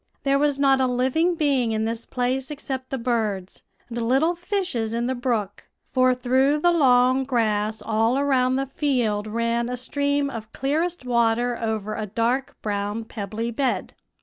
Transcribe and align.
"There 0.23 0.39
was 0.39 0.57
not 0.57 0.81
a 0.81 0.87
living 0.87 1.35
being 1.35 1.73
in 1.73 1.85
this 1.85 2.07
place 2.07 2.49
except 2.49 2.89
the 2.89 2.97
birds, 2.97 3.61
and 3.87 4.01
little 4.01 4.33
fishes 4.35 4.95
in 4.95 5.05
the 5.05 5.13
brook; 5.13 5.65
for 5.91 6.15
through 6.15 6.57
the 6.57 6.71
long 6.71 7.23
grass 7.23 7.83
all 7.83 8.17
around 8.17 8.55
the 8.55 8.65
field 8.65 9.27
ran 9.27 9.69
a 9.69 9.77
stream 9.77 10.31
of 10.31 10.51
clearest 10.53 11.05
water 11.05 11.55
over 11.55 11.93
a 11.95 12.07
dark 12.07 12.57
brown, 12.63 13.03
pebbly 13.05 13.51
bed. 13.51 13.93